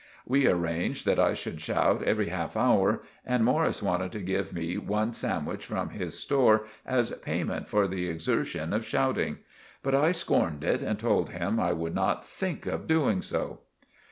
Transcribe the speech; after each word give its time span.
We 0.25 0.47
arranged 0.47 1.05
that 1.05 1.19
I 1.19 1.35
should 1.35 1.61
shout 1.61 2.01
every 2.01 2.29
half 2.29 2.57
hour, 2.57 3.03
and 3.23 3.45
Morris 3.45 3.83
wanted 3.83 4.11
to 4.13 4.19
give 4.19 4.51
me 4.51 4.75
one 4.79 5.13
sandwich 5.13 5.63
from 5.63 5.91
his 5.91 6.17
store 6.17 6.65
as 6.87 7.11
payment 7.17 7.69
for 7.69 7.87
the 7.87 8.09
exershun 8.11 8.73
of 8.73 8.83
shouting; 8.83 9.37
but 9.83 9.93
I 9.93 10.11
skorned 10.11 10.63
it 10.63 10.81
and 10.81 10.97
told 10.97 11.29
him 11.29 11.59
I 11.59 11.73
would 11.73 11.93
not 11.93 12.25
think 12.25 12.65
of 12.65 12.87
doing 12.87 13.21
so. 13.21 13.59